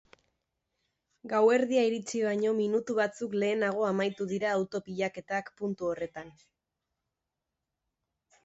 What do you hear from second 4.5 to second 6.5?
auto pilaketak puntu horretan.